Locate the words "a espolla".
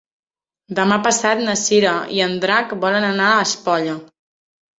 3.35-3.97